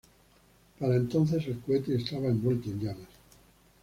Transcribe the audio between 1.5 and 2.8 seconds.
cohete estaba envuelto en